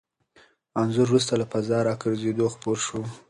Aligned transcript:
انځور 0.81 1.07
وروسته 1.09 1.33
له 1.39 1.45
فضا 1.51 1.77
راګرځېدو 1.87 2.45
خپور 2.53 2.77
شو. 2.85 3.01